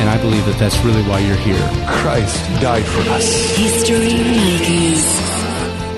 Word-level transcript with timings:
And 0.00 0.08
I 0.08 0.20
believe 0.20 0.44
that 0.46 0.58
that's 0.58 0.78
really 0.78 1.02
why 1.02 1.20
you're 1.20 1.36
here. 1.36 1.60
Christ 1.86 2.44
died 2.60 2.84
for 2.84 3.00
us. 3.10 3.56
History 3.56 3.98
Makers. 3.98 5.04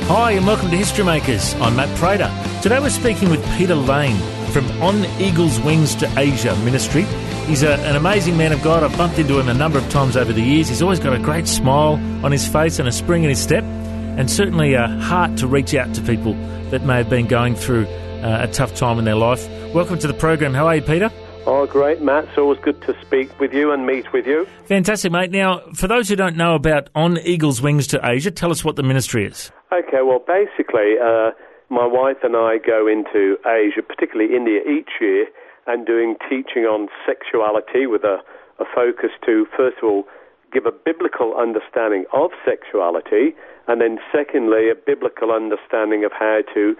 Hi, 0.09 0.33
and 0.33 0.47
welcome 0.47 0.71
to 0.71 0.77
History 0.77 1.05
Makers. 1.05 1.55
I'm 1.55 1.77
Matt 1.77 1.97
Prater. 1.97 2.31
Today 2.61 2.79
we're 2.81 2.91
speaking 2.91 3.31
with 3.31 3.43
Peter 3.57 3.75
Lane 3.75 4.17
from 4.53 4.71
On 4.83 5.05
Eagle's 5.21 5.59
Wings 5.61 5.95
to 5.97 6.19
Asia 6.19 6.55
Ministry. 6.59 7.05
He's 7.47 7.63
a, 7.63 7.75
an 7.81 7.97
amazing 7.97 8.37
man 8.37 8.53
of 8.53 8.63
God. 8.63 8.83
I've 8.83 8.97
bumped 8.99 9.19
into 9.19 9.39
him 9.39 9.49
a 9.49 9.55
number 9.55 9.79
of 9.79 9.89
times 9.91 10.17
over 10.17 10.33
the 10.33 10.43
years. 10.43 10.69
He's 10.69 10.83
always 10.83 11.01
got 11.01 11.15
a 11.15 11.19
great 11.19 11.49
smile 11.49 11.95
on 12.25 12.33
his 12.33 12.47
face 12.47 12.79
and 12.79 12.87
a 12.87 12.93
spring 12.93 13.23
in 13.23 13.31
his 13.31 13.41
step, 13.41 13.65
and 13.65 14.31
certainly 14.31 14.75
a 14.75 14.87
heart 14.87 15.39
to 15.39 15.47
reach 15.47 15.75
out 15.75 15.95
to 15.95 16.03
people 16.03 16.35
that 16.71 16.85
may 16.85 16.97
have 16.97 17.09
been 17.09 17.27
going 17.27 17.55
through 17.55 17.87
uh, 17.87 18.47
a 18.49 18.53
tough 18.53 18.75
time 18.75 18.99
in 18.99 19.05
their 19.05 19.15
life. 19.17 19.49
Welcome 19.75 19.99
to 20.01 20.07
the 20.07 20.15
program. 20.15 20.53
How 20.53 20.67
are 20.67 20.77
you, 20.77 20.83
Peter? 20.83 21.11
Oh, 21.47 21.67
great, 21.67 22.01
Matt. 22.01 22.25
It's 22.25 22.39
always 22.39 22.59
good 22.61 22.81
to 22.83 22.97
speak 23.03 23.39
with 23.39 23.53
you 23.53 23.71
and 23.71 23.87
meet 23.87 24.11
with 24.15 24.27
you. 24.27 24.47
Fantastic, 24.65 25.13
mate. 25.13 25.31
Now, 25.31 25.61
for 25.75 25.87
those 25.87 26.09
who 26.09 26.17
don't 26.17 26.37
know 26.37 26.55
about 26.55 26.89
On 26.95 27.19
Eagle's 27.19 27.61
Wings 27.61 27.87
to 27.89 28.01
Asia, 28.03 28.31
tell 28.31 28.51
us 28.51 28.65
what 28.65 28.77
the 28.77 28.83
ministry 28.83 29.27
is. 29.27 29.53
Okay, 29.71 30.01
well, 30.03 30.25
basically, 30.27 30.95
uh, 30.99 31.33
my 31.69 31.87
wife 31.87 32.17
and 32.23 32.35
I 32.35 32.57
go 32.57 32.87
into 32.89 33.37
Asia, 33.45 33.83
particularly 33.87 34.35
India, 34.35 34.61
each 34.65 34.89
year, 35.03 35.27
and 35.67 35.85
doing 35.85 36.17
teaching 36.31 36.65
on 36.65 36.89
sexuality 37.05 37.87
with 37.87 38.05
a, 38.05 38.21
a 38.59 38.65
focus 38.75 39.11
to, 39.27 39.47
first 39.55 39.77
of 39.83 39.85
all, 39.85 40.05
give 40.51 40.65
a 40.65 40.73
biblical 40.73 41.35
understanding 41.37 42.07
of 42.15 42.31
sexuality, 42.43 43.37
and 43.69 43.83
then 43.83 43.99
secondly, 44.11 44.71
a 44.71 44.75
biblical 44.75 45.31
understanding 45.31 46.07
of 46.07 46.13
how 46.13 46.41
to 46.55 46.75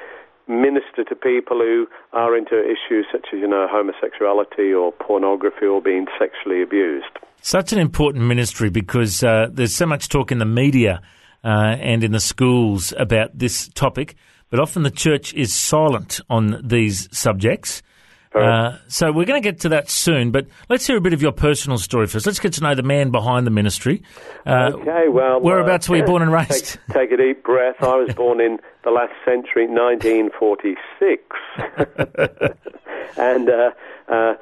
minister 0.49 1.05
to 1.09 1.15
people 1.15 1.59
who 1.59 1.87
are 2.13 2.37
into 2.37 2.59
issues 2.59 3.07
such 3.11 3.27
as, 3.33 3.41
you 3.41 3.49
know, 3.49 3.67
homosexuality 3.71 4.73
or 4.73 4.93
pornography 4.93 5.67
or 5.67 5.81
being 5.81 6.07
sexually 6.19 6.63
abused. 6.63 7.07
Such 7.41 7.73
an 7.73 7.79
important 7.79 8.25
ministry 8.25 8.71
because 8.71 9.23
uh, 9.23 9.49
there's 9.51 9.75
so 9.75 9.87
much 9.87 10.09
talk 10.09 10.33
in 10.33 10.39
the 10.39 10.47
media 10.47 11.03
uh, 11.45 11.77
and 11.79 12.03
in 12.03 12.13
the 12.13 12.21
schools 12.21 12.93
about 12.99 13.39
this 13.39 13.69
topic, 13.69 14.17
but 14.51 14.61
often 14.61 14.83
the 14.83 14.91
church 14.91 15.35
is 15.35 15.55
silent 15.55 16.21
on 16.31 16.61
these 16.65 17.09
subjects. 17.17 17.83
Uh, 18.35 18.79
so 18.89 19.13
we're 19.13 19.25
going 19.25 19.41
to 19.41 19.49
get 19.49 19.61
to 19.61 19.69
that 19.69 19.89
soon, 19.89 20.33
but 20.33 20.47
let's 20.69 20.87
hear 20.87 20.97
a 20.97 21.01
bit 21.01 21.13
of 21.13 21.23
your 21.23 21.33
personal 21.33 21.79
story 21.79 22.07
first. 22.07 22.27
Let's 22.27 22.41
get 22.41 22.55
to 22.55 22.63
know 22.63 22.75
the 22.75 22.83
man 22.83 23.11
behind 23.11 23.47
the 23.47 23.51
ministry. 23.51 24.03
Uh, 24.45 24.73
okay, 24.75 25.09
well, 25.09 25.41
whereabouts 25.41 25.89
uh, 25.89 25.93
were 25.93 25.99
you 25.99 26.05
born 26.05 26.23
and 26.23 26.33
raised? 26.33 26.49
Take, 26.49 26.87
take 26.93 27.13
a 27.13 27.17
deep 27.17 27.45
breath. 27.45 27.77
I 27.81 27.95
was 27.97 28.13
born 28.15 28.41
in 28.41 28.59
the 28.83 28.91
last 28.91 29.13
century, 29.25 29.69
1946, 29.69 31.23
and 33.17 33.49
uh, 33.49 33.71
uh, 34.09 34.35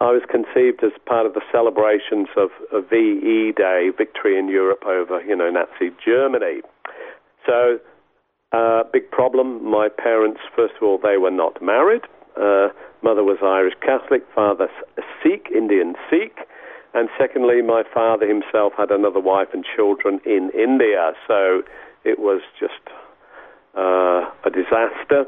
I 0.00 0.10
was 0.10 0.22
conceived 0.28 0.82
as 0.82 0.90
part 1.06 1.26
of 1.26 1.34
the 1.34 1.42
celebrations 1.52 2.26
of, 2.36 2.50
of 2.72 2.90
VE 2.90 3.52
Day, 3.56 3.90
victory 3.96 4.36
in 4.36 4.48
Europe 4.48 4.84
over 4.84 5.22
you 5.22 5.36
know 5.36 5.48
Nazi 5.48 5.94
Germany. 6.04 6.62
So, 7.46 7.78
uh, 8.50 8.82
big 8.92 9.10
problem. 9.12 9.64
My 9.70 9.88
parents, 9.88 10.40
first 10.56 10.74
of 10.76 10.82
all, 10.82 10.98
they 10.98 11.18
were 11.18 11.30
not 11.30 11.62
married. 11.62 12.02
Uh, 12.36 12.68
mother 13.02 13.22
was 13.22 13.38
Irish 13.42 13.74
Catholic, 13.80 14.22
father 14.34 14.68
Sikh, 15.22 15.48
Indian 15.54 15.94
Sikh, 16.10 16.46
and 16.94 17.08
secondly, 17.18 17.62
my 17.62 17.82
father 17.92 18.26
himself 18.26 18.74
had 18.76 18.90
another 18.90 19.20
wife 19.20 19.48
and 19.52 19.64
children 19.64 20.20
in 20.26 20.50
India. 20.50 21.12
So 21.26 21.62
it 22.04 22.18
was 22.18 22.42
just 22.60 22.82
uh, 23.76 24.28
a 24.44 24.50
disaster, 24.50 25.24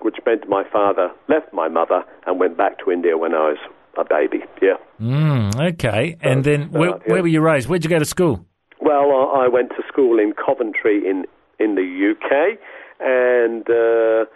which 0.00 0.16
meant 0.24 0.48
my 0.48 0.62
father 0.70 1.10
left 1.28 1.52
my 1.52 1.68
mother 1.68 2.04
and 2.26 2.38
went 2.38 2.56
back 2.56 2.78
to 2.84 2.92
India 2.92 3.18
when 3.18 3.34
I 3.34 3.50
was 3.50 3.58
a 3.98 4.04
baby. 4.04 4.44
Yeah. 4.62 4.76
Mm, 5.00 5.72
okay. 5.72 6.16
And 6.20 6.44
then 6.44 6.64
uh, 6.64 6.78
where, 6.78 6.90
yeah. 6.90 7.12
where 7.12 7.22
were 7.22 7.28
you 7.28 7.40
raised? 7.40 7.68
Where'd 7.68 7.82
you 7.82 7.90
go 7.90 7.98
to 7.98 8.04
school? 8.04 8.46
Well, 8.80 9.10
I 9.10 9.44
I 9.44 9.48
went 9.48 9.70
to 9.70 9.82
school 9.88 10.18
in 10.20 10.32
Coventry 10.34 11.08
in 11.08 11.24
in 11.58 11.74
the 11.74 12.12
UK, 12.12 12.58
and. 13.00 13.68
Uh, 13.68 14.30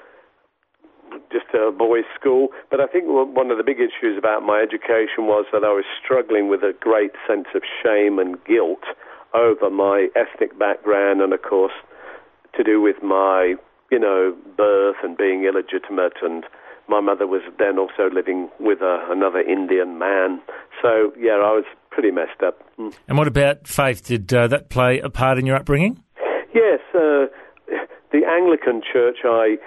just 1.32 1.46
a 1.54 1.70
boys' 1.70 2.08
school. 2.18 2.48
But 2.70 2.80
I 2.80 2.86
think 2.86 3.04
one 3.06 3.50
of 3.50 3.58
the 3.58 3.64
big 3.64 3.78
issues 3.78 4.16
about 4.18 4.42
my 4.42 4.60
education 4.60 5.26
was 5.26 5.46
that 5.52 5.64
I 5.64 5.72
was 5.72 5.84
struggling 6.02 6.48
with 6.48 6.62
a 6.62 6.72
great 6.78 7.12
sense 7.26 7.46
of 7.54 7.62
shame 7.82 8.18
and 8.18 8.42
guilt 8.44 8.84
over 9.34 9.70
my 9.70 10.08
ethnic 10.16 10.58
background, 10.58 11.20
and 11.20 11.32
of 11.32 11.42
course, 11.42 11.72
to 12.56 12.64
do 12.64 12.80
with 12.80 13.02
my, 13.02 13.54
you 13.90 13.98
know, 13.98 14.34
birth 14.56 14.96
and 15.02 15.16
being 15.16 15.44
illegitimate. 15.44 16.14
And 16.22 16.44
my 16.88 17.00
mother 17.00 17.26
was 17.26 17.42
then 17.58 17.78
also 17.78 18.08
living 18.12 18.48
with 18.58 18.80
a, 18.80 19.06
another 19.10 19.40
Indian 19.40 19.98
man. 19.98 20.40
So, 20.80 21.12
yeah, 21.18 21.32
I 21.32 21.52
was 21.52 21.64
pretty 21.90 22.10
messed 22.10 22.42
up. 22.44 22.60
Mm. 22.78 22.94
And 23.06 23.18
what 23.18 23.28
about 23.28 23.66
faith? 23.66 24.04
Did 24.04 24.32
uh, 24.32 24.46
that 24.48 24.70
play 24.70 25.00
a 25.00 25.10
part 25.10 25.38
in 25.38 25.46
your 25.46 25.56
upbringing? 25.56 26.02
Yes, 26.54 26.80
uh, 26.94 27.26
the 28.10 28.22
Anglican 28.26 28.80
Church, 28.90 29.18
I 29.24 29.58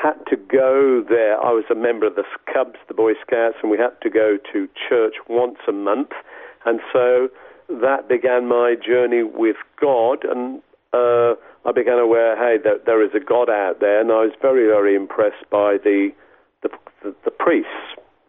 had 0.00 0.24
to 0.30 0.36
go 0.36 1.04
there. 1.08 1.38
I 1.40 1.50
was 1.50 1.64
a 1.70 1.74
member 1.74 2.06
of 2.06 2.14
the 2.14 2.24
Cubs, 2.52 2.78
the 2.88 2.94
Boy 2.94 3.12
Scouts, 3.26 3.56
and 3.62 3.70
we 3.70 3.78
had 3.78 4.00
to 4.02 4.10
go 4.10 4.38
to 4.52 4.68
church 4.88 5.14
once 5.28 5.58
a 5.68 5.72
month. 5.72 6.10
And 6.64 6.80
so 6.92 7.28
that 7.68 8.08
began 8.08 8.46
my 8.46 8.74
journey 8.74 9.22
with 9.22 9.56
God. 9.80 10.24
And 10.24 10.62
uh, 10.92 11.34
I 11.64 11.72
began 11.74 11.98
aware, 11.98 12.36
hey, 12.36 12.62
that 12.62 12.86
there 12.86 13.02
is 13.04 13.10
a 13.14 13.20
God 13.20 13.48
out 13.50 13.80
there. 13.80 14.00
And 14.00 14.10
I 14.10 14.22
was 14.24 14.32
very, 14.40 14.66
very 14.66 14.94
impressed 14.94 15.48
by 15.50 15.78
the 15.82 16.10
the, 16.62 16.70
the, 17.02 17.14
the 17.24 17.30
priests. 17.30 17.70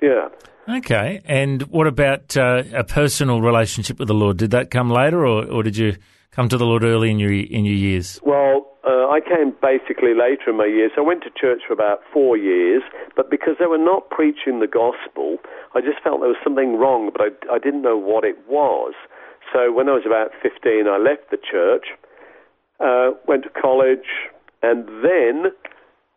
Yeah. 0.02 0.30
Okay. 0.68 1.22
And 1.26 1.62
what 1.64 1.88
about 1.88 2.36
uh, 2.36 2.64
a 2.74 2.84
personal 2.84 3.42
relationship 3.42 4.00
with 4.00 4.08
the 4.08 4.14
Lord? 4.14 4.38
Did 4.38 4.52
that 4.52 4.72
come 4.72 4.90
later, 4.90 5.26
or, 5.26 5.46
or 5.46 5.64
did 5.64 5.78
you 5.78 5.96
come 6.32 6.50
to 6.50 6.58
the 6.58 6.66
Lord 6.66 6.84
early 6.84 7.12
in 7.12 7.20
your 7.20 7.32
in 7.32 7.66
your 7.66 7.76
years? 7.76 8.20
Well, 8.24 8.68
I 9.16 9.22
came 9.22 9.56
basically 9.62 10.12
later 10.14 10.52
in 10.52 10.58
my 10.58 10.66
years. 10.66 10.92
I 10.98 11.02
went 11.02 11.24
to 11.24 11.32
church 11.32 11.62
for 11.66 11.72
about 11.72 12.02
four 12.12 12.36
years, 12.36 12.84
but 13.16 13.32
because 13.32 13.56
they 13.60 13.66
were 13.66 13.78
not 13.80 14.10
preaching 14.10 14.60
the 14.60 14.68
gospel, 14.68 15.38
I 15.74 15.80
just 15.80 16.04
felt 16.04 16.20
there 16.20 16.28
was 16.28 16.44
something 16.44 16.76
wrong, 16.76 17.12
but 17.16 17.22
I, 17.24 17.56
I 17.56 17.60
didn't 17.60 17.82
know 17.82 17.96
what 17.96 18.26
it 18.26 18.36
was. 18.50 18.94
So 19.54 19.72
when 19.72 19.88
I 19.88 19.94
was 19.94 20.04
about 20.06 20.32
15, 20.44 20.88
I 20.90 20.98
left 20.98 21.32
the 21.32 21.40
church, 21.40 21.96
uh, 22.84 23.16
went 23.26 23.44
to 23.44 23.50
college, 23.50 24.28
and 24.62 24.84
then 25.00 25.56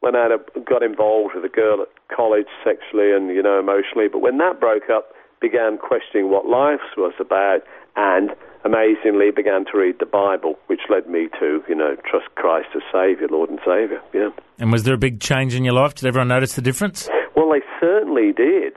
when 0.01 0.17
I 0.17 0.23
had 0.27 0.33
a, 0.33 0.41
got 0.67 0.83
involved 0.83 1.37
with 1.37 1.45
a 1.45 1.55
girl 1.55 1.83
at 1.83 1.89
college 2.11 2.51
sexually 2.65 3.15
and, 3.15 3.31
you 3.31 3.45
know, 3.45 3.61
emotionally, 3.61 4.09
but 4.11 4.23
when 4.27 4.39
that 4.39 4.59
broke 4.59 4.91
up, 4.91 5.15
began 5.41 5.79
questioning 5.79 6.31
what 6.31 6.47
life 6.47 6.81
was 6.97 7.15
about 7.21 7.61
and 7.97 8.31
amazingly 8.65 9.31
began 9.31 9.65
to 9.67 9.79
read 9.79 9.97
the 9.99 10.07
Bible, 10.07 10.59
which 10.67 10.81
led 10.91 11.09
me 11.09 11.29
to, 11.39 11.63
you 11.69 11.75
know, 11.75 11.97
trust 12.09 12.27
Christ 12.35 12.69
as 12.75 12.83
Saviour, 12.93 13.29
Lord 13.31 13.51
and 13.51 13.59
Saviour. 13.65 14.01
Yeah. 14.13 14.31
And 14.59 14.73
was 14.73 14.83
there 14.85 14.95
a 14.95 14.99
big 14.99 15.21
change 15.21 15.55
in 15.55 15.65
your 15.65 15.75
life? 15.75 15.95
Did 15.95 16.07
everyone 16.07 16.29
notice 16.29 16.55
the 16.55 16.63
difference? 16.63 17.09
Well, 17.37 17.51
they 17.51 17.63
certainly 17.81 18.33
did. 18.33 18.75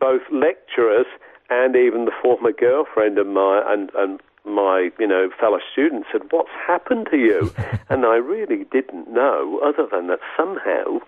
Both 0.00 0.22
lecturers 0.32 1.06
and 1.50 1.74
even 1.76 2.04
the 2.04 2.12
former 2.22 2.52
girlfriend 2.52 3.18
of 3.18 3.26
mine 3.26 3.62
and, 3.66 3.90
and 3.96 4.20
my, 4.44 4.90
you 4.98 5.06
know, 5.06 5.30
fellow 5.38 5.58
students 5.72 6.08
said, 6.12 6.22
"What's 6.30 6.50
happened 6.66 7.08
to 7.10 7.16
you?" 7.16 7.52
and 7.88 8.04
I 8.04 8.16
really 8.16 8.64
didn't 8.70 9.12
know, 9.12 9.60
other 9.64 9.86
than 9.90 10.08
that 10.08 10.20
somehow 10.36 11.00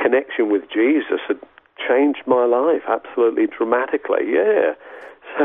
connection 0.00 0.50
with 0.50 0.62
Jesus 0.72 1.20
had 1.28 1.38
changed 1.76 2.22
my 2.26 2.44
life 2.44 2.82
absolutely 2.88 3.46
dramatically. 3.46 4.32
Yeah. 4.32 4.74
So 5.38 5.44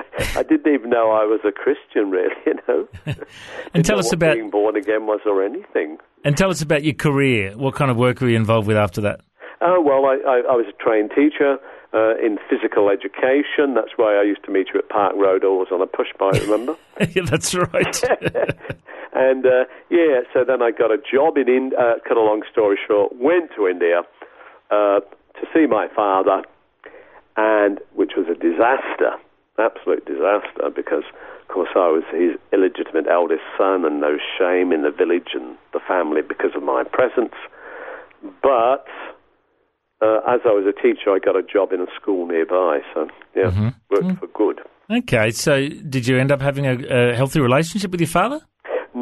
I 0.38 0.42
didn't 0.42 0.72
even 0.72 0.90
know 0.90 1.10
I 1.10 1.24
was 1.24 1.40
a 1.44 1.52
Christian, 1.52 2.10
really. 2.10 2.34
You 2.46 2.54
know. 2.68 2.88
and 3.74 3.84
tell 3.84 3.98
us 3.98 4.12
about 4.12 4.34
being 4.34 4.50
born 4.50 4.76
again 4.76 5.06
was 5.06 5.20
or 5.26 5.44
anything. 5.44 5.98
and 6.24 6.36
tell 6.36 6.50
us 6.50 6.62
about 6.62 6.84
your 6.84 6.94
career. 6.94 7.56
What 7.56 7.74
kind 7.74 7.90
of 7.90 7.96
work 7.96 8.20
were 8.20 8.28
you 8.28 8.36
involved 8.36 8.66
with 8.68 8.76
after 8.76 9.00
that? 9.02 9.20
Oh 9.60 9.80
well, 9.80 10.06
I, 10.06 10.18
I, 10.28 10.36
I 10.52 10.56
was 10.56 10.66
a 10.68 10.82
trained 10.82 11.10
teacher 11.14 11.58
uh, 11.94 12.16
in 12.16 12.38
physical 12.50 12.90
education. 12.90 13.74
That's 13.74 13.92
why 13.96 14.16
I 14.16 14.22
used 14.22 14.44
to 14.44 14.50
meet 14.50 14.68
you 14.74 14.80
at 14.80 14.88
Park 14.88 15.14
Road, 15.16 15.44
always 15.44 15.68
on 15.72 15.80
a 15.80 15.86
push 15.86 16.08
bike. 16.18 16.42
Remember? 16.42 16.76
yeah, 17.14 17.22
that's 17.24 17.54
right. 17.54 18.02
and 19.14 19.46
uh, 19.46 19.64
yeah, 19.90 20.20
so 20.32 20.44
then 20.44 20.60
I 20.60 20.70
got 20.70 20.90
a 20.90 20.98
job 20.98 21.38
in. 21.38 21.48
in 21.48 21.72
uh, 21.78 21.94
cut 22.06 22.16
a 22.16 22.20
long 22.20 22.42
story 22.50 22.78
short, 22.86 23.14
went 23.16 23.50
to 23.56 23.68
India 23.68 24.02
uh, 24.70 25.00
to 25.40 25.46
see 25.52 25.66
my 25.66 25.88
father, 25.94 26.42
and 27.36 27.80
which 27.94 28.12
was 28.16 28.26
a 28.30 28.34
disaster. 28.34 29.12
absolute 29.58 30.04
disaster 30.04 30.68
because, 30.74 31.04
of 31.42 31.48
course, 31.48 31.70
I 31.76 31.88
was 31.88 32.02
his 32.12 32.32
illegitimate 32.52 33.06
eldest 33.10 33.42
son 33.56 33.84
and 33.84 34.00
no 34.00 34.16
shame 34.38 34.72
in 34.72 34.82
the 34.82 34.90
village 34.90 35.30
and 35.34 35.56
the 35.72 35.80
family 35.86 36.22
because 36.22 36.50
of 36.56 36.62
my 36.62 36.82
presence. 36.84 37.34
But 38.42 38.86
uh, 40.00 40.20
as 40.26 40.40
I 40.44 40.52
was 40.58 40.66
a 40.66 40.72
teacher, 40.72 41.10
I 41.10 41.18
got 41.18 41.36
a 41.36 41.42
job 41.42 41.72
in 41.72 41.80
a 41.80 41.86
school 42.00 42.26
nearby, 42.26 42.80
so 42.92 43.08
yeah, 43.36 43.50
Mm-hmm. 43.50 43.68
worked 43.90 44.18
for 44.18 44.26
good. 44.28 44.60
Okay, 44.90 45.30
so 45.30 45.68
did 45.68 46.06
you 46.06 46.18
end 46.18 46.30
up 46.32 46.40
having 46.42 46.66
a, 46.66 46.74
a 47.12 47.14
healthy 47.14 47.40
relationship 47.40 47.90
with 47.90 48.00
your 48.00 48.08
father? 48.08 48.40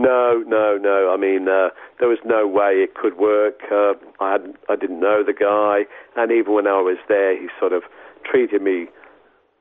No, 0.02 0.42
no, 0.48 0.76
no. 0.78 1.12
I 1.14 1.16
mean, 1.16 1.46
uh, 1.48 1.68
there 2.00 2.08
was 2.08 2.18
no 2.24 2.44
way 2.48 2.82
it 2.82 2.96
could 2.96 3.16
work. 3.18 3.60
Uh, 3.70 3.92
I 4.18 4.32
had, 4.32 4.54
I 4.68 4.74
didn't 4.74 4.98
know 4.98 5.22
the 5.22 5.32
guy, 5.32 5.86
and 6.20 6.32
even 6.32 6.54
when 6.54 6.66
I 6.66 6.80
was 6.80 6.98
there, 7.08 7.40
he 7.40 7.46
sort 7.60 7.72
of 7.72 7.84
treated 8.24 8.62
me 8.62 8.86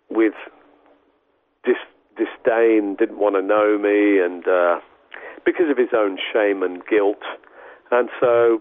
with 0.09 0.33
dis- 1.63 1.75
disdain. 2.17 2.95
Didn't 2.97 3.19
want 3.19 3.35
to 3.35 3.43
know 3.43 3.77
me, 3.77 4.17
and 4.17 4.47
uh, 4.47 4.79
because 5.45 5.69
of 5.69 5.77
his 5.77 5.93
own 5.95 6.17
shame 6.33 6.63
and 6.63 6.81
guilt, 6.88 7.21
and 7.91 8.09
so, 8.19 8.59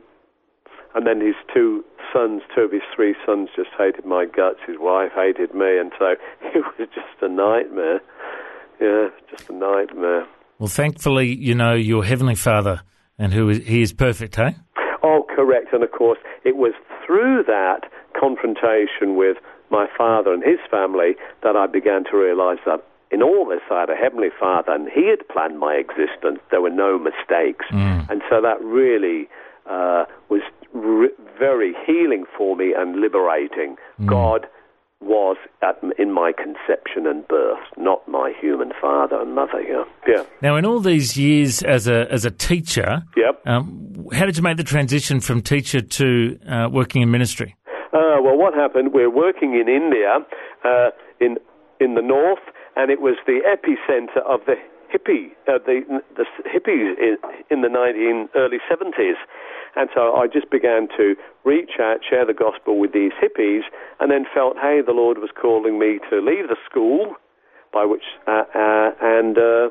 and 0.94 1.06
then 1.06 1.22
his 1.24 1.36
two 1.54 1.82
sons, 2.12 2.42
two 2.54 2.62
of 2.62 2.72
his 2.72 2.84
three 2.94 3.14
sons, 3.24 3.48
just 3.56 3.70
hated 3.78 4.04
my 4.04 4.26
guts. 4.26 4.58
His 4.66 4.76
wife 4.78 5.12
hated 5.14 5.54
me, 5.54 5.78
and 5.78 5.92
so 5.98 6.12
it 6.42 6.62
was 6.78 6.88
just 6.94 7.22
a 7.22 7.28
nightmare. 7.28 8.02
Yeah, 8.78 9.08
just 9.30 9.48
a 9.48 9.54
nightmare. 9.54 10.26
Well, 10.60 10.68
thankfully, 10.68 11.34
you 11.34 11.54
know 11.54 11.72
your 11.72 12.04
heavenly 12.04 12.34
Father, 12.34 12.82
and 13.18 13.32
who 13.32 13.48
is, 13.48 13.66
he 13.66 13.80
is 13.80 13.94
perfect, 13.94 14.36
hey? 14.36 14.56
Oh, 15.02 15.24
correct. 15.34 15.72
And 15.72 15.82
of 15.82 15.90
course, 15.90 16.18
it 16.44 16.54
was 16.54 16.74
through 17.06 17.44
that 17.46 17.90
confrontation 18.12 19.16
with 19.16 19.38
my 19.70 19.86
father 19.96 20.34
and 20.34 20.42
his 20.44 20.58
family 20.70 21.16
that 21.42 21.56
I 21.56 21.66
began 21.66 22.04
to 22.10 22.16
realize 22.18 22.58
that 22.66 22.84
in 23.10 23.22
all 23.22 23.46
this, 23.48 23.62
I 23.70 23.80
had 23.80 23.88
a 23.88 23.96
heavenly 23.96 24.28
father, 24.38 24.72
and 24.72 24.90
he 24.94 25.08
had 25.08 25.26
planned 25.28 25.58
my 25.58 25.76
existence. 25.76 26.40
There 26.50 26.60
were 26.60 26.68
no 26.68 26.98
mistakes. 26.98 27.64
And 28.10 28.20
so 28.28 28.42
that 28.42 28.60
really 28.62 29.30
uh, 29.64 30.04
was 30.28 30.42
re- 30.74 31.08
very 31.38 31.74
healing 31.86 32.26
for 32.36 32.54
me 32.54 32.74
and 32.76 33.00
liberating. 33.00 33.76
God 34.04 34.46
was 35.00 35.36
at, 35.62 35.80
in 35.98 36.12
my 36.12 36.32
conception 36.32 37.06
and 37.06 37.26
birth, 37.26 37.58
not 37.76 38.06
my 38.06 38.32
human 38.40 38.72
father 38.80 39.20
and 39.20 39.34
mother. 39.34 39.62
Yeah, 39.62 39.84
yeah, 40.06 40.24
Now, 40.42 40.56
in 40.56 40.66
all 40.66 40.80
these 40.80 41.16
years 41.16 41.62
as 41.62 41.88
a 41.88 42.06
as 42.10 42.24
a 42.24 42.30
teacher, 42.30 43.02
yep. 43.16 43.40
um, 43.46 44.06
how 44.12 44.26
did 44.26 44.36
you 44.36 44.42
make 44.42 44.56
the 44.56 44.64
transition 44.64 45.20
from 45.20 45.40
teacher 45.42 45.80
to 45.80 46.38
uh, 46.48 46.68
working 46.70 47.02
in 47.02 47.10
ministry? 47.10 47.56
Uh, 47.92 48.22
well, 48.22 48.36
what 48.36 48.54
happened? 48.54 48.92
We're 48.92 49.10
working 49.10 49.54
in 49.54 49.68
India, 49.68 50.18
uh, 50.64 50.90
in 51.18 51.38
in 51.80 51.94
the 51.94 52.02
north, 52.02 52.44
and 52.76 52.90
it 52.90 53.00
was 53.00 53.16
the 53.26 53.40
epicenter 53.48 54.22
of 54.28 54.40
the 54.46 54.54
hippie, 54.92 55.30
uh, 55.48 55.58
the 55.64 56.02
the 56.16 56.24
hippies 56.44 56.98
in, 56.98 57.16
in 57.50 57.62
the 57.62 57.68
19 57.68 58.28
early 58.34 58.58
70s. 58.70 59.14
And 59.76 59.88
so 59.94 60.14
I 60.14 60.26
just 60.26 60.50
began 60.50 60.88
to 60.96 61.14
reach 61.44 61.78
out, 61.80 61.98
share 62.08 62.26
the 62.26 62.34
gospel 62.34 62.78
with 62.78 62.92
these 62.92 63.12
hippies, 63.22 63.62
and 64.00 64.10
then 64.10 64.24
felt, 64.34 64.56
hey, 64.60 64.80
the 64.84 64.92
Lord 64.92 65.18
was 65.18 65.30
calling 65.40 65.78
me 65.78 66.00
to 66.10 66.16
leave 66.20 66.48
the 66.48 66.56
school, 66.68 67.14
by 67.72 67.84
which 67.84 68.02
uh, 68.26 68.42
uh, 68.54 68.90
and 69.00 69.38
uh, 69.38 69.68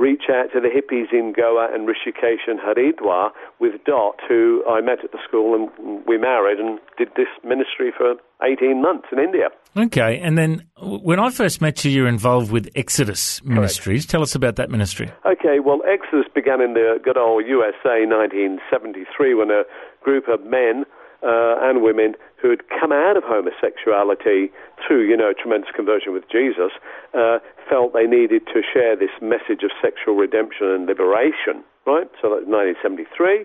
reach 0.00 0.24
out 0.30 0.50
to 0.54 0.60
the 0.60 0.68
hippies 0.68 1.12
in 1.12 1.34
Goa 1.36 1.68
and 1.72 1.86
Rishikesh 1.86 2.48
and 2.48 2.58
Haridwar 2.58 3.30
with 3.60 3.72
Dot, 3.84 4.18
who 4.26 4.64
I 4.66 4.80
met 4.80 5.04
at 5.04 5.12
the 5.12 5.18
school, 5.28 5.54
and 5.54 6.02
we 6.06 6.16
married 6.16 6.58
and 6.58 6.78
did 6.96 7.08
this 7.16 7.28
ministry 7.44 7.92
for 7.96 8.14
18 8.42 8.80
months 8.80 9.08
in 9.12 9.18
India. 9.18 9.50
Okay, 9.76 10.18
and 10.18 10.38
then 10.38 10.64
when 10.80 11.20
I 11.20 11.28
first 11.30 11.60
met 11.60 11.84
you, 11.84 11.90
you 11.90 12.02
were 12.02 12.08
involved 12.08 12.50
with 12.50 12.70
Exodus 12.74 13.44
Ministries. 13.44 14.06
Tell 14.06 14.22
us 14.22 14.34
about 14.34 14.56
that 14.56 14.70
ministry. 14.70 15.12
Okay, 15.26 15.60
well, 15.60 15.82
Exodus 15.86 16.26
began 16.34 16.62
in 16.62 16.72
the 16.72 16.98
good 17.04 17.18
old 17.18 17.46
USA 17.46 18.06
1973 18.08 19.34
when 19.34 19.50
a 19.50 19.62
group 20.02 20.28
of 20.28 20.42
men 20.44 20.84
uh, 21.22 21.60
and 21.60 21.82
women 21.82 22.14
who 22.40 22.50
had 22.50 22.60
come 22.68 22.92
out 22.92 23.16
of 23.16 23.24
homosexuality 23.24 24.50
through, 24.80 25.08
you 25.08 25.16
know, 25.16 25.32
tremendous 25.36 25.70
conversion 25.74 26.12
with 26.12 26.24
Jesus, 26.30 26.72
uh, 27.12 27.38
felt 27.68 27.92
they 27.92 28.06
needed 28.06 28.46
to 28.48 28.62
share 28.64 28.96
this 28.96 29.12
message 29.20 29.62
of 29.62 29.70
sexual 29.82 30.16
redemption 30.16 30.68
and 30.68 30.86
liberation, 30.86 31.62
right? 31.86 32.08
So 32.20 32.32
that's 32.32 32.48
1973. 32.48 33.44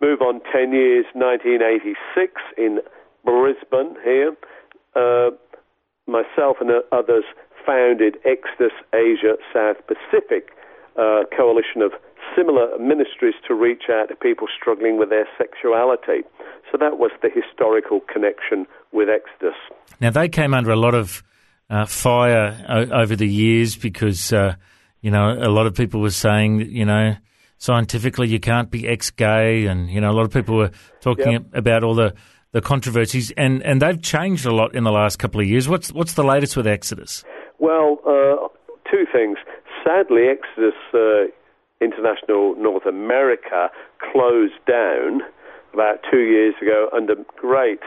Move 0.00 0.20
on 0.20 0.40
10 0.52 0.72
years, 0.72 1.06
1986 1.14 1.96
in 2.58 2.80
Brisbane 3.24 3.96
here. 4.04 4.36
Uh, 4.94 5.30
myself 6.06 6.58
and 6.60 6.70
others 6.90 7.24
founded 7.64 8.18
Exodus 8.26 8.74
Asia 8.92 9.36
South 9.54 9.78
Pacific, 9.86 10.50
uh, 10.98 11.22
coalition 11.34 11.80
of 11.80 11.92
similar 12.36 12.78
ministries 12.78 13.34
to 13.48 13.54
reach 13.54 13.84
out 13.90 14.08
to 14.08 14.16
people 14.16 14.46
struggling 14.58 14.98
with 14.98 15.10
their 15.10 15.26
sexuality. 15.38 16.22
So 16.70 16.78
that 16.78 16.98
was 16.98 17.10
the 17.22 17.28
historical 17.28 18.00
connection 18.12 18.66
with 18.92 19.08
Exodus. 19.08 19.56
Now 20.00 20.10
they 20.10 20.28
came 20.28 20.54
under 20.54 20.70
a 20.70 20.76
lot 20.76 20.94
of 20.94 21.22
uh, 21.70 21.86
fire 21.86 22.64
o- 22.68 23.00
over 23.02 23.16
the 23.16 23.26
years 23.28 23.76
because 23.76 24.32
uh, 24.32 24.54
you 25.00 25.10
know 25.10 25.32
a 25.40 25.50
lot 25.50 25.66
of 25.66 25.74
people 25.74 26.00
were 26.00 26.10
saying 26.10 26.58
that, 26.58 26.68
you 26.68 26.84
know 26.84 27.14
scientifically 27.58 28.26
you 28.26 28.40
can't 28.40 28.70
be 28.72 28.88
ex-gay, 28.88 29.66
and 29.66 29.88
you 29.88 30.00
know 30.00 30.10
a 30.10 30.16
lot 30.16 30.24
of 30.24 30.32
people 30.32 30.56
were 30.56 30.70
talking 31.00 31.32
Yep. 31.32 31.42
about 31.54 31.84
all 31.84 31.94
the, 31.94 32.12
the 32.50 32.60
controversies, 32.60 33.30
and, 33.36 33.62
and 33.62 33.80
they've 33.80 34.02
changed 34.02 34.46
a 34.46 34.52
lot 34.52 34.74
in 34.74 34.82
the 34.82 34.90
last 34.90 35.20
couple 35.20 35.40
of 35.40 35.46
years. 35.46 35.68
What's 35.68 35.92
what's 35.92 36.14
the 36.14 36.24
latest 36.24 36.56
with 36.56 36.66
Exodus? 36.66 37.22
Well, 37.60 37.98
uh, 38.04 38.48
two 38.90 39.04
things. 39.12 39.38
Sadly, 39.84 40.22
Exodus 40.26 40.74
uh, 40.92 41.30
International 41.82 42.54
North 42.56 42.86
America 42.86 43.68
closed 44.12 44.60
down 44.66 45.22
about 45.74 45.98
two 46.10 46.20
years 46.20 46.54
ago 46.62 46.88
under 46.94 47.14
great 47.36 47.80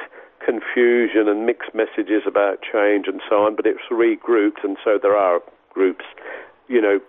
confusion 0.43 1.27
and 1.27 1.45
mixed 1.45 1.73
messages 1.73 2.23
about 2.27 2.59
change 2.61 3.07
and 3.07 3.21
so 3.29 3.37
on, 3.37 3.55
but 3.55 3.65
it's 3.65 3.87
regrouped, 3.91 4.63
and 4.63 4.77
so 4.83 4.99
there 5.01 5.15
are 5.15 5.39
groups, 5.73 6.05
you 6.67 6.81
know, 6.81 6.99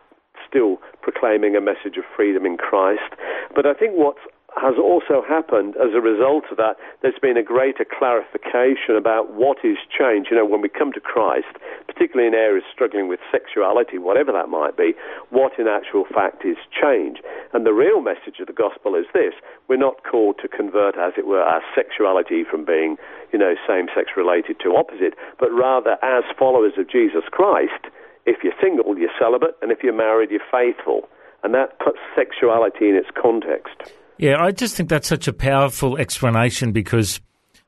still 0.48 0.78
proclaiming 1.02 1.56
a 1.56 1.60
message 1.60 1.96
of 1.96 2.04
freedom 2.14 2.46
in 2.46 2.56
Christ. 2.56 3.14
But 3.54 3.66
I 3.66 3.74
think 3.74 3.92
what's 3.94 4.20
has 4.56 4.76
also 4.80 5.20
happened 5.20 5.76
as 5.76 5.92
a 5.92 6.00
result 6.00 6.44
of 6.50 6.56
that, 6.56 6.76
there's 7.02 7.20
been 7.20 7.36
a 7.36 7.42
greater 7.42 7.84
clarification 7.84 8.96
about 8.96 9.34
what 9.34 9.58
is 9.62 9.76
change. 9.92 10.28
You 10.30 10.36
know, 10.36 10.46
when 10.46 10.62
we 10.62 10.70
come 10.70 10.92
to 10.92 11.00
Christ, 11.00 11.60
particularly 11.86 12.26
in 12.26 12.34
areas 12.34 12.64
struggling 12.72 13.06
with 13.06 13.20
sexuality, 13.30 13.98
whatever 13.98 14.32
that 14.32 14.48
might 14.48 14.76
be, 14.76 14.94
what 15.28 15.58
in 15.58 15.68
actual 15.68 16.04
fact 16.08 16.44
is 16.44 16.56
change. 16.72 17.20
And 17.52 17.66
the 17.66 17.76
real 17.76 18.00
message 18.00 18.40
of 18.40 18.46
the 18.46 18.56
gospel 18.56 18.94
is 18.94 19.04
this 19.12 19.34
we're 19.68 19.76
not 19.76 20.04
called 20.08 20.36
to 20.40 20.48
convert, 20.48 20.96
as 20.96 21.12
it 21.18 21.26
were, 21.26 21.42
our 21.42 21.62
sexuality 21.74 22.42
from 22.42 22.64
being, 22.64 22.96
you 23.32 23.38
know, 23.38 23.54
same 23.68 23.88
sex 23.94 24.16
related 24.16 24.56
to 24.60 24.74
opposite, 24.74 25.14
but 25.38 25.52
rather 25.52 25.98
as 26.02 26.24
followers 26.38 26.74
of 26.78 26.88
Jesus 26.88 27.24
Christ, 27.30 27.92
if 28.24 28.42
you're 28.42 28.56
single, 28.60 28.98
you're 28.98 29.10
celibate, 29.18 29.56
and 29.60 29.70
if 29.70 29.82
you're 29.82 29.92
married, 29.92 30.30
you're 30.30 30.40
faithful. 30.50 31.08
And 31.42 31.52
that 31.54 31.78
puts 31.78 31.98
sexuality 32.16 32.88
in 32.88 32.96
its 32.96 33.08
context. 33.14 33.92
Yeah, 34.18 34.36
I 34.40 34.50
just 34.50 34.76
think 34.76 34.88
that's 34.88 35.08
such 35.08 35.28
a 35.28 35.32
powerful 35.32 35.98
explanation 35.98 36.72
because 36.72 37.20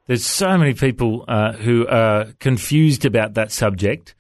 there's 0.07 0.25
so 0.25 0.57
many 0.57 0.73
people 0.73 1.25
uh, 1.29 1.53
who 1.53 1.87
are 1.87 2.27
confused 2.41 3.05
about 3.05 3.35
that 3.35 3.53
subject, 3.53 4.15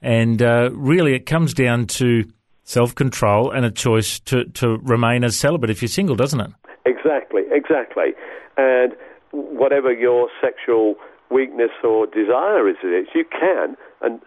and 0.00 0.42
uh, 0.42 0.70
really 0.72 1.14
it 1.14 1.26
comes 1.26 1.52
down 1.52 1.86
to 1.86 2.24
self 2.62 2.94
control 2.94 3.50
and 3.50 3.66
a 3.66 3.70
choice 3.70 4.20
to, 4.20 4.44
to 4.46 4.78
remain 4.82 5.22
as 5.24 5.38
celibate 5.38 5.68
if 5.68 5.82
you're 5.82 5.88
single, 5.88 6.16
doesn't 6.16 6.40
it? 6.40 6.50
Exactly, 6.86 7.42
exactly. 7.50 8.12
And 8.56 8.94
whatever 9.32 9.92
your 9.92 10.28
sexual 10.40 10.94
weakness 11.30 11.70
or 11.82 12.06
desire 12.06 12.68
is, 12.68 12.76
it 12.82 12.88
is 12.88 13.08
you 13.14 13.24
can 13.30 13.76
and 14.00 14.20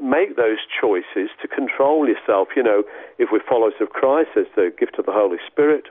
make 0.00 0.36
those 0.36 0.58
choices 0.80 1.30
to 1.40 1.48
control 1.48 2.08
yourself. 2.08 2.48
You 2.56 2.62
know, 2.62 2.82
if 3.18 3.28
we're 3.32 3.44
followers 3.46 3.74
of 3.80 3.90
Christ, 3.90 4.30
there's 4.34 4.46
the 4.56 4.72
gift 4.78 4.98
of 4.98 5.06
the 5.06 5.12
Holy 5.12 5.38
Spirit, 5.50 5.84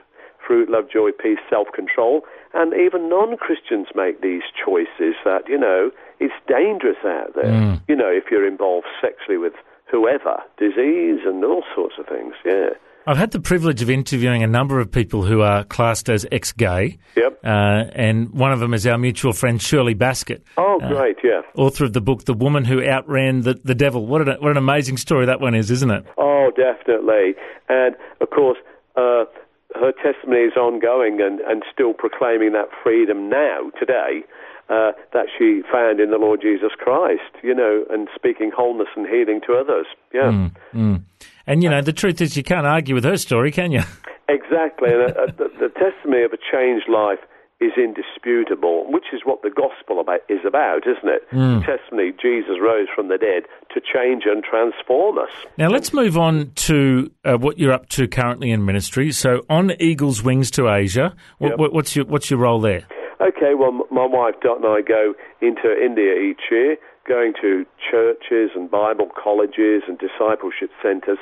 fruit, 0.52 0.68
love, 0.68 0.84
joy, 0.92 1.10
peace, 1.12 1.38
self-control, 1.48 2.20
and 2.52 2.74
even 2.74 3.08
non-Christians 3.08 3.86
make 3.94 4.20
these 4.20 4.42
choices 4.62 5.14
that, 5.24 5.48
you 5.48 5.56
know, 5.56 5.90
it's 6.20 6.34
dangerous 6.46 6.98
out 7.06 7.34
there. 7.34 7.80
You 7.88 7.96
know, 7.96 8.10
if 8.10 8.24
you're 8.30 8.46
involved 8.46 8.86
sexually 9.00 9.38
with 9.38 9.54
whoever, 9.90 10.42
disease 10.58 11.20
and 11.24 11.42
all 11.42 11.64
sorts 11.74 11.94
of 11.98 12.06
things, 12.06 12.34
yeah. 12.44 12.68
I've 13.06 13.16
had 13.16 13.30
the 13.30 13.40
privilege 13.40 13.80
of 13.80 13.88
interviewing 13.88 14.42
a 14.42 14.46
number 14.46 14.78
of 14.78 14.92
people 14.92 15.22
who 15.24 15.40
are 15.40 15.64
classed 15.64 16.10
as 16.10 16.26
ex 16.30 16.52
gay. 16.52 16.98
Yep. 17.16 17.40
Uh, 17.42 17.84
and 17.94 18.30
one 18.30 18.52
of 18.52 18.60
them 18.60 18.74
is 18.74 18.86
our 18.86 18.98
mutual 18.98 19.32
friend 19.32 19.60
Shirley 19.60 19.94
Baskett, 19.94 20.44
Oh, 20.58 20.78
great, 20.86 21.16
yeah. 21.24 21.40
author 21.56 21.84
of 21.86 21.94
the 21.94 22.02
book 22.02 22.26
The 22.26 22.34
Woman 22.34 22.66
Who 22.66 22.80
Outran 22.86 23.40
the, 23.40 23.54
the 23.64 23.74
Devil. 23.74 24.06
What 24.06 24.28
an, 24.28 24.36
what 24.40 24.50
an 24.50 24.58
amazing 24.58 24.98
story 24.98 25.24
that 25.26 25.40
one 25.40 25.54
is, 25.54 25.70
isn't 25.70 25.90
it? 25.90 26.04
Oh, 26.18 26.52
definitely. 26.54 27.34
And 27.70 27.96
of 28.20 28.28
course, 28.30 28.58
uh, 28.96 29.24
her 29.74 29.92
testimony 29.92 30.42
is 30.42 30.56
ongoing 30.56 31.20
and, 31.20 31.40
and 31.40 31.62
still 31.72 31.92
proclaiming 31.92 32.52
that 32.52 32.68
freedom 32.82 33.28
now, 33.28 33.70
today. 33.78 34.24
uh, 34.68 34.92
that 35.12 35.26
she 35.36 35.62
found 35.70 36.00
in 36.00 36.10
the 36.10 36.16
Lord 36.16 36.40
Jesus 36.40 36.70
Christ, 36.78 37.34
you 37.42 37.54
know, 37.54 37.84
and 37.90 38.08
speaking 38.14 38.50
wholeness 38.56 38.88
and 38.96 39.06
healing 39.06 39.40
to 39.46 39.54
others. 39.54 39.86
Yeah. 40.14 40.48
Mm. 40.72 41.02
And 41.46 41.62
you 41.62 41.68
know, 41.68 41.82
the 41.82 41.92
truth 41.92 42.20
is, 42.20 42.36
you 42.36 42.42
can't 42.42 42.66
argue 42.66 42.94
with 42.94 43.04
her 43.04 43.16
story, 43.16 43.50
can 43.50 43.72
you? 43.72 43.82
Exactly. 44.28 44.90
and 44.92 45.02
uh, 45.02 45.26
the, 45.36 45.50
the 45.60 45.68
testimony 45.68 46.22
of 46.22 46.32
a 46.32 46.38
changed 46.38 46.88
life 46.88 47.18
is 47.62 47.72
indisputable, 47.78 48.90
which 48.90 49.06
is 49.12 49.20
what 49.24 49.42
the 49.42 49.50
gospel 49.50 50.00
about, 50.00 50.20
is 50.28 50.40
about, 50.46 50.86
isn't 50.86 51.08
it? 51.08 51.30
Mm. 51.30 51.64
Testimony 51.64 52.12
Jesus 52.20 52.56
rose 52.60 52.88
from 52.94 53.08
the 53.08 53.18
dead 53.18 53.44
to 53.74 53.80
change 53.80 54.24
and 54.26 54.42
transform 54.42 55.18
us. 55.18 55.30
Now 55.58 55.68
let's 55.68 55.92
move 55.94 56.18
on 56.18 56.52
to 56.68 57.10
uh, 57.24 57.36
what 57.36 57.58
you're 57.58 57.72
up 57.72 57.88
to 57.90 58.08
currently 58.08 58.50
in 58.50 58.64
ministry. 58.64 59.12
So, 59.12 59.42
on 59.48 59.72
Eagle's 59.80 60.22
Wings 60.22 60.50
to 60.52 60.68
Asia, 60.68 61.14
what, 61.38 61.50
Yep. 61.50 61.58
what, 61.58 61.72
what's 61.72 61.96
your 61.96 62.04
what's 62.06 62.30
your 62.30 62.40
role 62.40 62.60
there? 62.60 62.84
Okay, 63.20 63.54
well, 63.54 63.68
m- 63.70 63.82
my 63.90 64.06
wife 64.06 64.34
Dot 64.42 64.56
and 64.58 64.66
I 64.66 64.80
go 64.80 65.14
into 65.40 65.68
India 65.80 66.14
each 66.14 66.42
year, 66.50 66.76
going 67.06 67.32
to 67.40 67.64
churches 67.90 68.50
and 68.54 68.70
Bible 68.70 69.08
colleges 69.22 69.82
and 69.86 69.98
discipleship 69.98 70.70
centres, 70.82 71.18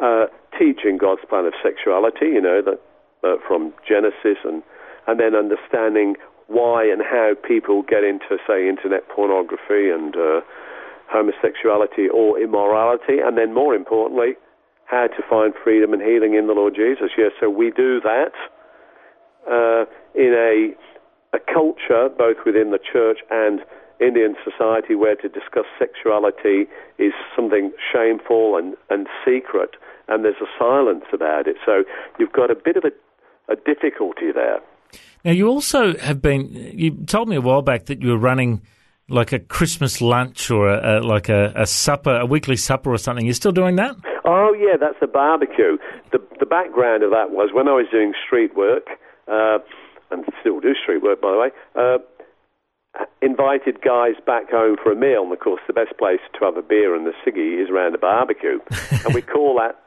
uh, 0.00 0.26
teaching 0.58 0.96
God's 0.98 1.22
plan 1.28 1.44
of 1.46 1.52
sexuality, 1.62 2.26
you 2.26 2.40
know, 2.40 2.62
that, 2.62 2.80
uh, 3.24 3.36
from 3.46 3.72
Genesis, 3.86 4.38
and, 4.44 4.62
and 5.06 5.18
then 5.18 5.34
understanding 5.34 6.16
why 6.48 6.84
and 6.84 7.02
how 7.02 7.32
people 7.46 7.82
get 7.82 8.04
into, 8.04 8.36
say, 8.46 8.68
internet 8.68 9.08
pornography 9.08 9.90
and 9.90 10.16
uh, 10.16 10.40
homosexuality 11.08 12.08
or 12.08 12.38
immorality, 12.40 13.18
and 13.24 13.36
then 13.36 13.54
more 13.54 13.74
importantly, 13.74 14.34
how 14.86 15.06
to 15.06 15.22
find 15.28 15.54
freedom 15.64 15.92
and 15.92 16.02
healing 16.02 16.34
in 16.34 16.46
the 16.46 16.52
Lord 16.52 16.74
Jesus. 16.74 17.10
Yes, 17.16 17.32
so 17.40 17.48
we 17.48 17.70
do 17.70 18.00
that 18.00 18.32
uh, 19.48 19.84
in 20.14 20.32
a, 20.34 21.36
a 21.36 21.40
culture, 21.40 22.08
both 22.10 22.36
within 22.44 22.70
the 22.70 22.78
church 22.78 23.20
and 23.30 23.60
Indian 24.00 24.34
society, 24.44 24.94
where 24.94 25.16
to 25.16 25.28
discuss 25.28 25.64
sexuality 25.78 26.66
is 26.98 27.12
something 27.36 27.72
shameful 27.92 28.56
and, 28.56 28.74
and 28.90 29.06
secret, 29.24 29.70
and 30.08 30.24
there's 30.24 30.42
a 30.42 30.50
silence 30.58 31.04
about 31.12 31.46
it. 31.46 31.56
So 31.64 31.84
you've 32.18 32.32
got 32.32 32.50
a 32.50 32.54
bit 32.54 32.76
of 32.76 32.84
a, 32.84 33.52
a 33.52 33.56
difficulty 33.56 34.32
there. 34.34 34.60
Now, 35.24 35.32
you 35.32 35.48
also 35.48 35.96
have 35.98 36.20
been. 36.20 36.72
You 36.74 37.04
told 37.06 37.28
me 37.28 37.36
a 37.36 37.40
while 37.40 37.62
back 37.62 37.86
that 37.86 38.02
you 38.02 38.10
were 38.10 38.18
running 38.18 38.62
like 39.08 39.32
a 39.32 39.38
Christmas 39.38 40.00
lunch 40.00 40.50
or 40.50 40.68
a, 40.68 40.98
a, 40.98 41.00
like 41.00 41.28
a, 41.28 41.52
a 41.54 41.66
supper, 41.66 42.16
a 42.16 42.26
weekly 42.26 42.56
supper 42.56 42.92
or 42.92 42.98
something. 42.98 43.24
You're 43.24 43.34
still 43.34 43.52
doing 43.52 43.76
that? 43.76 43.96
Oh 44.24 44.54
yeah, 44.54 44.76
that's 44.78 44.96
a 45.02 45.06
barbecue. 45.06 45.78
The 46.12 46.18
the 46.40 46.46
background 46.46 47.02
of 47.02 47.10
that 47.10 47.30
was 47.30 47.50
when 47.52 47.68
I 47.68 47.72
was 47.72 47.86
doing 47.90 48.14
street 48.26 48.56
work, 48.56 48.86
uh, 49.28 49.58
and 50.10 50.24
still 50.40 50.60
do 50.60 50.74
street 50.74 51.02
work 51.02 51.20
by 51.20 51.32
the 51.32 51.38
way. 51.38 51.50
Uh, 51.74 51.98
invited 53.22 53.80
guys 53.80 54.14
back 54.26 54.50
home 54.50 54.76
for 54.82 54.92
a 54.92 54.96
meal, 54.96 55.22
and 55.22 55.32
of 55.32 55.40
course 55.40 55.60
the 55.66 55.72
best 55.72 55.96
place 55.98 56.20
to 56.38 56.44
have 56.44 56.56
a 56.56 56.62
beer 56.62 56.94
and 56.94 57.06
a 57.06 57.12
ciggy 57.24 57.62
is 57.62 57.70
around 57.70 57.94
a 57.94 57.98
barbecue, 57.98 58.58
and 59.04 59.14
we 59.14 59.22
call 59.22 59.58
that 59.58 59.78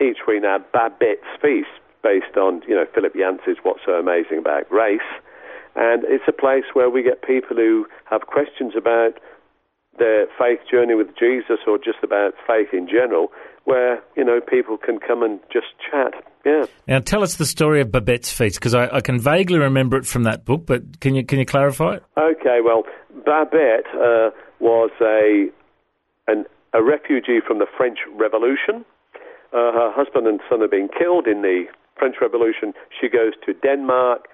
each 0.00 0.18
week 0.28 0.42
now 0.42 0.58
Babette's 0.72 1.26
Feast, 1.40 1.68
based 2.06 2.36
on 2.36 2.62
you 2.68 2.74
know 2.78 2.86
Philip 2.94 3.14
Yancey's 3.16 3.58
What's 3.64 3.80
So 3.84 3.92
Amazing 3.92 4.38
About 4.38 4.68
Grace. 4.68 5.10
and 5.74 6.04
it's 6.04 6.24
a 6.28 6.32
place 6.32 6.64
where 6.72 6.88
we 6.88 7.02
get 7.02 7.22
people 7.22 7.56
who 7.56 7.86
have 8.04 8.22
questions 8.36 8.74
about 8.76 9.18
their 9.98 10.26
faith 10.38 10.60
journey 10.70 10.94
with 10.94 11.08
Jesus 11.18 11.58
or 11.66 11.78
just 11.78 11.98
about 12.02 12.34
faith 12.46 12.68
in 12.72 12.86
general, 12.86 13.32
where 13.64 14.02
you 14.16 14.24
know 14.24 14.40
people 14.40 14.76
can 14.76 14.98
come 15.00 15.22
and 15.22 15.40
just 15.52 15.66
chat. 15.90 16.12
Yeah. 16.44 16.66
Now, 16.86 17.00
tell 17.00 17.22
us 17.24 17.36
the 17.36 17.44
story 17.46 17.80
of 17.80 17.90
Babette's 17.90 18.30
Feast 18.30 18.60
because 18.60 18.74
I, 18.74 18.88
I 18.98 19.00
can 19.00 19.18
vaguely 19.18 19.58
remember 19.58 19.96
it 19.96 20.06
from 20.06 20.22
that 20.24 20.44
book, 20.44 20.64
but 20.66 21.00
can 21.00 21.14
you 21.16 21.24
can 21.24 21.38
you 21.38 21.46
clarify 21.46 21.96
it? 21.96 22.02
Okay. 22.16 22.58
Well, 22.64 22.84
Babette 23.24 23.88
uh, 23.94 24.30
was 24.60 24.90
a 25.00 25.48
an, 26.28 26.44
a 26.72 26.82
refugee 26.82 27.40
from 27.46 27.58
the 27.58 27.66
French 27.76 27.98
Revolution. 28.14 28.84
Uh, 29.52 29.72
her 29.72 29.90
husband 29.94 30.26
and 30.26 30.40
son 30.48 30.60
have 30.60 30.70
been 30.70 30.88
killed 30.88 31.26
in 31.26 31.42
the 31.42 31.64
French 31.98 32.16
Revolution. 32.20 32.72
She 33.00 33.08
goes 33.08 33.32
to 33.44 33.54
Denmark, 33.54 34.28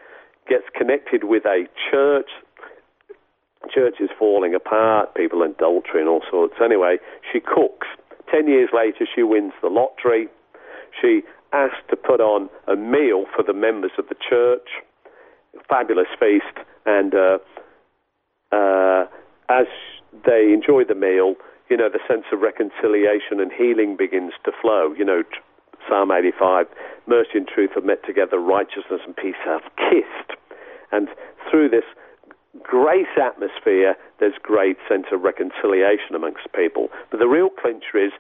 gets 0.49 0.65
connected 0.77 1.25
with 1.25 1.45
a 1.45 1.67
church. 1.91 2.31
Church 3.73 3.97
is 4.01 4.11
falling 4.19 4.55
apart, 4.55 5.15
people 5.15 5.43
adultery 5.43 6.01
and 6.01 6.09
all 6.09 6.23
sorts. 6.29 6.55
Anyway, 6.63 6.99
she 7.33 7.39
cooks. 7.41 7.87
Ten 8.31 8.49
years 8.49 8.71
later, 8.73 9.07
she 9.15 9.23
wins 9.23 9.53
the 9.63 9.69
lottery. 9.69 10.29
She 11.01 11.23
asked 11.53 11.89
to 11.91 11.97
put 11.97 12.21
on 12.21 12.49
a 12.67 12.77
meal 12.77 13.27
for 13.35 13.43
the 13.45 13.53
members 13.53 13.93
of 13.99 14.09
the 14.09 14.17
church. 14.29 14.69
Fabulous 15.69 16.09
feast, 16.19 16.67
and 16.87 17.15
uh, 17.15 17.39
uh, 18.51 19.05
as 19.49 19.67
they 20.25 20.53
enjoy 20.53 20.85
the 20.85 20.95
meal, 20.95 21.35
you 21.69 21.77
know, 21.77 21.89
the 21.89 22.01
sense 22.09 22.25
of 22.33 22.41
reconciliation 22.41 23.39
and 23.39 23.53
healing 23.53 23.97
begins 23.97 24.33
to 24.45 24.53
flow. 24.61 24.95
You 24.97 25.05
know, 25.05 25.23
Psalm 25.89 26.11
85, 26.11 26.67
mercy 27.07 27.31
and 27.35 27.49
truth 27.49 27.71
have 27.75 27.85
met 27.85 28.05
together, 28.05 28.39
righteousness 28.39 29.01
and 29.05 29.17
peace 29.17 29.41
have 29.45 29.63
kissed. 29.77 30.39
And 30.91 31.09
through 31.51 31.71
this 31.71 31.85
grace 32.63 33.13
atmosphere, 33.21 33.97
there's 34.21 34.35
great 34.43 34.77
sense 34.89 35.07
of 35.13 35.23
reconciliation 35.23 36.15
amongst 36.15 36.53
people. 36.55 36.89
But 37.11 37.19
the 37.21 37.27
real 37.27 37.49
clincher 37.51 37.99
is 37.99 38.13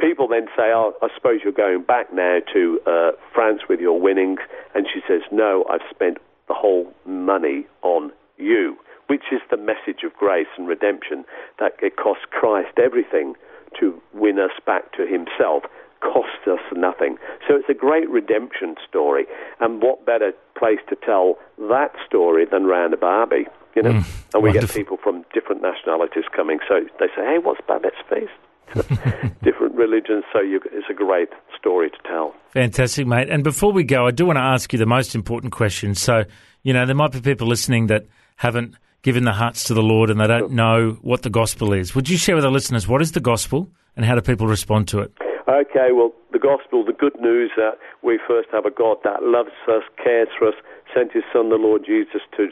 people 0.00 0.28
then 0.28 0.46
say, 0.56 0.70
oh, 0.74 0.94
I 1.02 1.08
suppose 1.14 1.40
you're 1.42 1.52
going 1.52 1.82
back 1.82 2.12
now 2.12 2.38
to 2.52 2.80
uh, 2.86 3.10
France 3.34 3.62
with 3.68 3.80
your 3.80 4.00
winnings. 4.00 4.40
And 4.74 4.86
she 4.92 5.00
says, 5.08 5.22
no, 5.30 5.64
I've 5.70 5.86
spent 5.90 6.18
the 6.48 6.54
whole 6.54 6.92
money 7.06 7.66
on 7.82 8.12
you, 8.36 8.76
which 9.08 9.24
is 9.32 9.40
the 9.50 9.56
message 9.56 10.02
of 10.04 10.14
grace 10.14 10.48
and 10.56 10.66
redemption, 10.66 11.24
that 11.58 11.72
it 11.82 11.96
cost 11.96 12.30
Christ 12.30 12.78
everything 12.78 13.34
to 13.78 14.00
win 14.14 14.38
us 14.38 14.52
back 14.64 14.92
to 14.92 15.06
himself, 15.06 15.64
cost 16.00 16.46
us 16.46 16.60
nothing. 16.74 17.16
So 17.46 17.56
it's 17.56 17.68
a 17.68 17.74
great 17.74 18.08
redemption 18.08 18.76
story. 18.88 19.26
And 19.60 19.82
what 19.82 20.06
better 20.06 20.32
place 20.58 20.80
to 20.88 20.96
tell 20.96 21.38
that 21.58 21.92
story 22.06 22.46
than 22.50 22.64
round 22.64 22.94
a 22.94 22.96
Barbie? 22.96 23.46
You 23.76 23.82
know, 23.82 23.92
hmm, 23.92 24.34
and 24.34 24.42
we 24.42 24.52
get 24.52 24.68
people 24.70 24.96
from 25.02 25.24
different 25.32 25.62
nationalities 25.62 26.24
coming. 26.34 26.58
So 26.68 26.80
they 26.98 27.06
say, 27.14 27.22
"Hey, 27.22 27.38
what's 27.38 27.60
Babette's 27.66 27.96
feast?" 28.08 28.32
different 29.42 29.74
religions. 29.74 30.24
So 30.32 30.40
you, 30.40 30.60
it's 30.72 30.86
a 30.90 30.94
great 30.94 31.28
story 31.58 31.90
to 31.90 31.96
tell. 32.06 32.34
Fantastic, 32.50 33.06
mate. 33.06 33.30
And 33.30 33.44
before 33.44 33.72
we 33.72 33.84
go, 33.84 34.06
I 34.06 34.10
do 34.10 34.26
want 34.26 34.36
to 34.36 34.42
ask 34.42 34.72
you 34.72 34.78
the 34.78 34.86
most 34.86 35.14
important 35.14 35.52
question. 35.52 35.94
So, 35.94 36.24
you 36.62 36.72
know, 36.72 36.84
there 36.86 36.94
might 36.94 37.12
be 37.12 37.20
people 37.20 37.46
listening 37.46 37.86
that 37.86 38.06
haven't 38.36 38.74
given 39.02 39.24
their 39.24 39.34
hearts 39.34 39.64
to 39.64 39.74
the 39.74 39.82
Lord 39.82 40.10
and 40.10 40.20
they 40.20 40.26
don't 40.26 40.52
know 40.52 40.98
what 41.02 41.22
the 41.22 41.30
gospel 41.30 41.72
is. 41.72 41.94
Would 41.94 42.08
you 42.08 42.16
share 42.16 42.34
with 42.34 42.44
our 42.44 42.50
listeners 42.50 42.86
what 42.88 43.00
is 43.00 43.12
the 43.12 43.20
gospel 43.20 43.70
and 43.96 44.04
how 44.04 44.14
do 44.14 44.20
people 44.20 44.46
respond 44.46 44.88
to 44.88 45.00
it? 45.00 45.12
Okay, 45.48 45.92
well, 45.94 46.12
the 46.30 46.38
gospel, 46.38 46.84
the 46.84 46.92
good 46.92 47.18
news 47.20 47.50
that 47.56 47.78
we 48.02 48.18
first 48.28 48.50
have 48.52 48.66
a 48.66 48.70
God 48.70 48.98
that 49.02 49.22
loves 49.22 49.56
us, 49.66 49.82
cares 49.96 50.28
for 50.38 50.48
us, 50.48 50.54
sent 50.94 51.12
his 51.12 51.22
son, 51.32 51.48
the 51.48 51.56
Lord 51.56 51.86
Jesus, 51.86 52.20
to, 52.36 52.48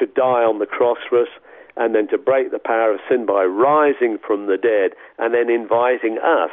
to 0.00 0.06
die 0.06 0.40
on 0.40 0.58
the 0.58 0.64
cross 0.64 0.96
for 1.06 1.20
us, 1.20 1.28
and 1.76 1.94
then 1.94 2.08
to 2.08 2.16
break 2.16 2.50
the 2.50 2.58
power 2.58 2.94
of 2.94 3.00
sin 3.10 3.26
by 3.26 3.44
rising 3.44 4.16
from 4.26 4.46
the 4.46 4.56
dead, 4.56 4.92
and 5.18 5.34
then 5.34 5.50
inviting 5.50 6.16
us 6.16 6.50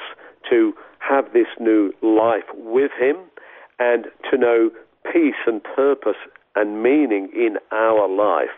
to 0.50 0.74
have 1.00 1.32
this 1.32 1.48
new 1.58 1.94
life 2.02 2.44
with 2.54 2.92
him 3.00 3.16
and 3.80 4.08
to 4.30 4.38
know 4.38 4.70
peace 5.06 5.40
and 5.48 5.64
purpose 5.64 6.20
and 6.56 6.84
meaning 6.84 7.30
in 7.34 7.58
our 7.72 8.10
life. 8.10 8.50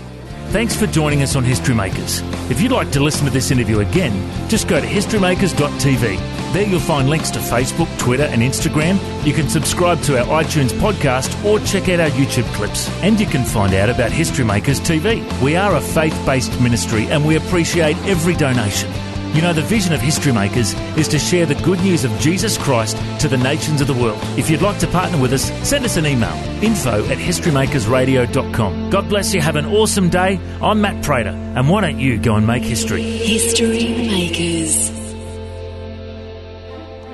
Thanks 0.51 0.75
for 0.75 0.89
joining 0.89 1.23
us 1.23 1.37
on 1.37 1.45
History 1.45 1.77
Makers. 1.77 2.23
If 2.51 2.61
you'd 2.61 2.73
like 2.73 2.91
to 2.91 3.01
listen 3.01 3.25
to 3.25 3.31
this 3.31 3.53
interview 3.53 3.79
again, 3.79 4.13
just 4.49 4.67
go 4.67 4.81
to 4.81 4.87
historymakers.tv. 4.87 6.53
There 6.53 6.67
you'll 6.67 6.81
find 6.81 7.09
links 7.09 7.31
to 7.31 7.39
Facebook, 7.39 7.87
Twitter, 8.01 8.25
and 8.25 8.43
Instagram. 8.43 8.99
You 9.25 9.33
can 9.33 9.49
subscribe 9.49 10.03
to 10.03 10.19
our 10.19 10.43
iTunes 10.43 10.71
podcast 10.71 11.45
or 11.45 11.61
check 11.61 11.89
out 11.89 12.01
our 12.01 12.11
YouTube 12.11 12.53
clips. 12.55 12.89
And 13.03 13.21
you 13.21 13.27
can 13.27 13.45
find 13.45 13.75
out 13.75 13.91
about 13.91 14.11
History 14.11 14.45
Makers 14.45 14.81
TV. 14.81 15.23
We 15.41 15.55
are 15.55 15.77
a 15.77 15.81
faith 15.81 16.21
based 16.27 16.61
ministry 16.61 17.07
and 17.07 17.25
we 17.25 17.37
appreciate 17.37 17.97
every 17.99 18.35
donation. 18.35 18.91
You 19.33 19.43
know, 19.43 19.53
the 19.53 19.63
vision 19.63 19.93
of 19.93 20.01
History 20.01 20.33
Makers 20.33 20.75
is 20.99 21.07
to 21.09 21.19
share 21.19 21.47
the 21.47 21.55
good 21.57 21.79
news 21.81 22.05
of 22.05 22.11
Jesus 22.19 22.59
Christ 22.59 22.97
to 23.21 23.29
the 23.29 23.37
nations 23.37 23.81
of 23.81 23.87
the 23.87 23.95
world. 23.95 24.19
If 24.37 24.51
you'd 24.51 24.61
like 24.61 24.79
to 24.81 24.89
partner 24.89 25.21
with 25.21 25.33
us, 25.33 25.53
send 25.67 25.85
us 25.85 25.97
an 25.97 26.05
email 26.05 26.35
info 26.65 27.05
at 27.07 27.17
historymakersradio.com. 27.17 28.91
God 28.91 29.09
bless 29.09 29.33
you. 29.33 29.41
Have 29.41 29.55
an 29.55 29.67
awesome 29.67 30.09
day. 30.09 30.41
I'm 30.61 30.81
Matt 30.81 31.05
Prater, 31.05 31.31
and 31.31 31.69
why 31.69 31.83
don't 31.83 32.01
you 32.01 32.19
go 32.19 32.35
and 32.35 32.45
make 32.45 32.65
history? 32.65 33.03
History 33.03 34.09
Makers. 34.09 34.91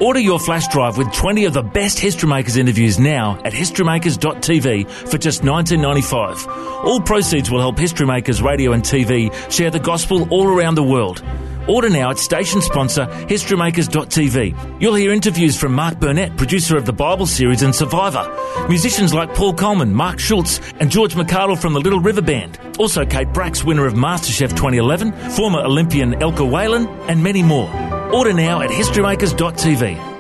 Order 0.00 0.20
your 0.20 0.38
flash 0.38 0.68
drive 0.68 0.98
with 0.98 1.12
20 1.12 1.46
of 1.46 1.54
the 1.54 1.62
best 1.62 1.98
History 1.98 2.28
Makers 2.28 2.56
interviews 2.56 2.98
now 2.98 3.38
at 3.44 3.52
historymakers.tv 3.52 4.90
for 4.90 5.16
just 5.18 5.42
$19.95. 5.42 6.46
All 6.84 7.00
proceeds 7.00 7.50
will 7.50 7.60
help 7.60 7.78
History 7.78 8.06
Makers 8.06 8.42
Radio 8.42 8.72
and 8.72 8.82
TV 8.82 9.32
share 9.50 9.70
the 9.70 9.80
gospel 9.80 10.28
all 10.30 10.48
around 10.48 10.74
the 10.74 10.82
world. 10.82 11.22
Order 11.68 11.90
now 11.90 12.10
at 12.10 12.18
station 12.18 12.62
sponsor 12.62 13.06
historymakers.tv. 13.06 14.80
You'll 14.80 14.94
hear 14.94 15.12
interviews 15.12 15.58
from 15.58 15.74
Mark 15.74 15.98
Burnett, 15.98 16.36
producer 16.36 16.76
of 16.76 16.86
the 16.86 16.92
Bible 16.92 17.26
series 17.26 17.62
and 17.62 17.74
Survivor, 17.74 18.26
musicians 18.68 19.12
like 19.12 19.34
Paul 19.34 19.54
Colman, 19.54 19.94
Mark 19.94 20.18
Schultz, 20.18 20.60
and 20.80 20.90
George 20.90 21.14
McArdle 21.14 21.58
from 21.58 21.72
the 21.72 21.80
Little 21.80 22.00
River 22.00 22.22
Band, 22.22 22.58
also 22.78 23.04
Kate 23.04 23.32
Bracks, 23.32 23.64
winner 23.64 23.86
of 23.86 23.94
MasterChef 23.94 24.50
2011, 24.50 25.12
former 25.30 25.60
Olympian 25.60 26.12
Elka 26.14 26.48
Whalan, 26.48 26.86
and 27.08 27.22
many 27.22 27.42
more. 27.42 27.68
Order 28.12 28.32
now 28.32 28.60
at 28.60 28.70
historymakers.tv. 28.70 30.15